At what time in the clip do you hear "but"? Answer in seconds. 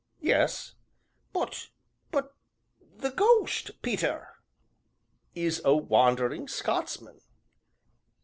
1.31-1.67, 2.09-2.33